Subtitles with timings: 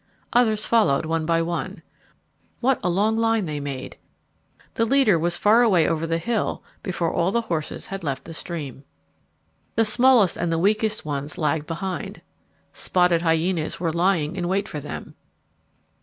[0.33, 1.83] Others followed one by one.
[2.59, 3.97] What a long line they made!
[4.73, 8.33] The leader was far away over the hill before all the horses had left the
[8.33, 8.83] stream.
[9.77, 11.67] [Illustration: "Farther out was a herd of mammoths"] The smallest and the weakest ones lagged
[11.67, 12.21] behind.
[12.73, 15.13] Spotted hyenas were lying in wait for them.